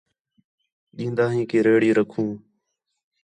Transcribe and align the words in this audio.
ݙین٘دا 0.97 1.25
ہیں 1.33 1.45
کہ 1.49 1.57
ریڑھی 1.65 1.91
رکھو 1.99 2.23